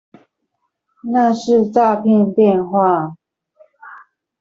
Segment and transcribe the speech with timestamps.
[1.03, 3.15] 那是詐騙電話